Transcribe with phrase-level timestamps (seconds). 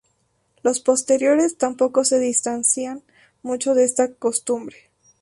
[0.63, 3.03] Los posteriores tampoco se distancian
[3.43, 4.89] mucho de esta costumbre.